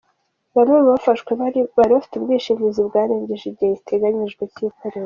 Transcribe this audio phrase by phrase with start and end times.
[0.55, 1.59] Bamwe mu bafashwe bari
[1.95, 4.99] bafite ubwishingizi bwarengeje igihe giteganyijwe cy’ikoreshwa.